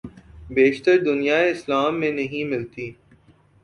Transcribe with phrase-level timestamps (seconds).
[0.49, 2.91] بیشتر دنیائے اسلام میں نہیں ملتی۔